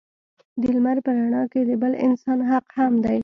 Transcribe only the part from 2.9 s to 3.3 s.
دی.